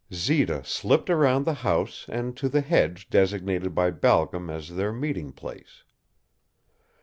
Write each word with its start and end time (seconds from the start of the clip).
Zita 0.11 0.63
slipped 0.63 1.11
around 1.11 1.45
the 1.45 1.53
house 1.61 2.07
and 2.09 2.35
to 2.35 2.49
the 2.49 2.61
hedge 2.61 3.07
designated 3.11 3.75
by 3.75 3.91
Balcom 3.91 4.49
as 4.49 4.69
their 4.75 4.91
meeting 4.91 5.31
place. 5.31 5.83